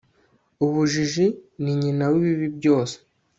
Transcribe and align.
ubujiji 0.65 1.25
ni 1.61 1.73
nyina 1.81 2.05
w'ibibi 2.11 2.47
byose 2.57 2.95